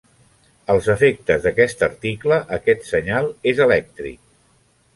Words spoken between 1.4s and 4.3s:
d'aquest article, aquest senyal és elèctric.